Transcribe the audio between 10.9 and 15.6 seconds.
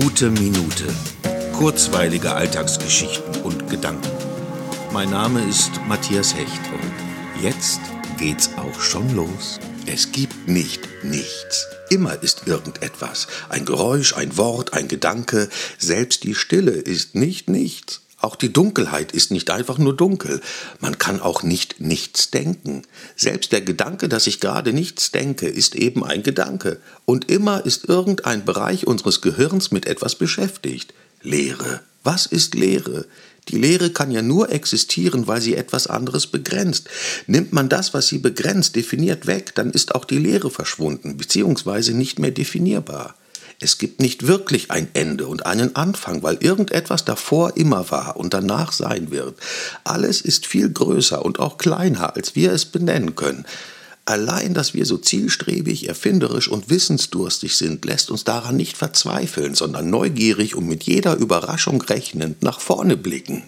nichts. Immer ist irgendetwas. Ein Geräusch, ein Wort, ein Gedanke.